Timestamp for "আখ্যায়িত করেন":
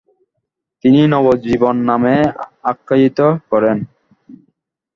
2.63-3.77